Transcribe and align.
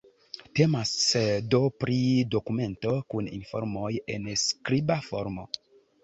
Temas 0.59 0.91
do 1.51 1.59
pri 1.81 1.97
dokumento 2.35 2.93
kun 3.15 3.27
informoj 3.35 3.91
en 4.15 4.25
skriba 4.45 4.97
formo. 5.09 5.45